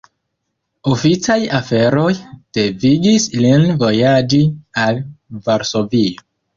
Oficaj 0.95 1.37
aferoj 1.57 2.07
devigis 2.61 3.29
lin 3.45 3.71
vojaĝi 3.87 4.45
al 4.89 5.07
Varsovio. 5.49 6.31